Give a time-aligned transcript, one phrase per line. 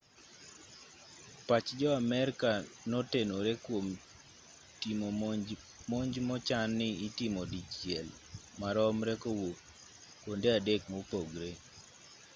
[1.47, 2.51] pach jo amerka
[2.89, 3.87] notenore kwom
[4.81, 5.07] timo
[5.91, 8.07] monj mochan ni itimo dichiel
[8.59, 9.57] maromre kowuok
[10.21, 11.51] kwonde adek mopogore